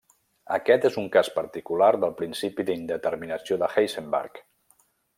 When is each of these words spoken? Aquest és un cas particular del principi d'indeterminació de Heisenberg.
Aquest 0.55 0.87
és 0.89 0.97
un 1.01 1.09
cas 1.17 1.29
particular 1.35 1.91
del 2.05 2.15
principi 2.23 2.67
d'indeterminació 2.71 3.63
de 3.65 3.71
Heisenberg. 3.75 4.47